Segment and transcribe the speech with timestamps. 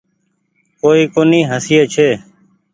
[0.81, 2.09] ڪوئي ڪونيٚ هسئي ڇي۔